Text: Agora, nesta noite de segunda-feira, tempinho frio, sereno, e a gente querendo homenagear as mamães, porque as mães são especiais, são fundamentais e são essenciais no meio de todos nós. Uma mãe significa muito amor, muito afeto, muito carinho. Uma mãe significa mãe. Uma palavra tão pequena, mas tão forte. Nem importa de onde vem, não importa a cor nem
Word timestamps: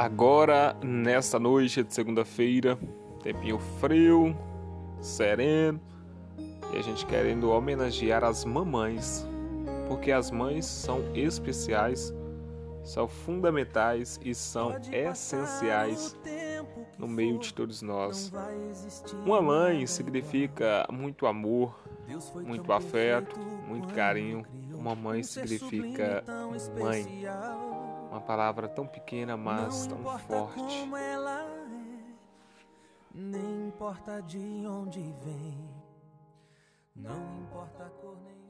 Agora, 0.00 0.74
nesta 0.82 1.38
noite 1.38 1.84
de 1.84 1.92
segunda-feira, 1.92 2.78
tempinho 3.22 3.58
frio, 3.58 4.34
sereno, 4.98 5.78
e 6.72 6.78
a 6.78 6.80
gente 6.80 7.04
querendo 7.04 7.50
homenagear 7.50 8.24
as 8.24 8.46
mamães, 8.46 9.28
porque 9.88 10.10
as 10.10 10.30
mães 10.30 10.64
são 10.64 11.02
especiais, 11.14 12.14
são 12.82 13.06
fundamentais 13.06 14.18
e 14.24 14.34
são 14.34 14.74
essenciais 14.90 16.16
no 16.96 17.06
meio 17.06 17.38
de 17.38 17.52
todos 17.52 17.82
nós. 17.82 18.32
Uma 19.22 19.42
mãe 19.42 19.86
significa 19.86 20.86
muito 20.90 21.26
amor, 21.26 21.78
muito 22.42 22.72
afeto, 22.72 23.38
muito 23.68 23.92
carinho. 23.92 24.46
Uma 24.72 24.94
mãe 24.94 25.22
significa 25.22 26.24
mãe. 26.78 27.22
Uma 28.10 28.20
palavra 28.20 28.68
tão 28.68 28.86
pequena, 28.86 29.36
mas 29.36 29.86
tão 29.86 30.18
forte. 30.18 30.60
Nem 33.14 33.68
importa 33.68 34.20
de 34.22 34.66
onde 34.66 35.00
vem, 35.00 35.68
não 36.94 37.40
importa 37.40 37.84
a 37.84 37.90
cor 37.90 38.16
nem 38.22 38.40